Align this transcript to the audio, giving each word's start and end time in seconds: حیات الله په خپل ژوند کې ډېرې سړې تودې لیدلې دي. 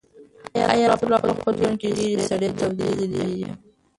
حیات 0.69 0.99
الله 1.03 1.19
په 1.27 1.31
خپل 1.37 1.53
ژوند 1.59 1.75
کې 1.81 1.89
ډېرې 1.97 2.15
سړې 2.29 2.49
تودې 2.57 2.87
لیدلې 2.99 3.29
دي. 3.43 3.49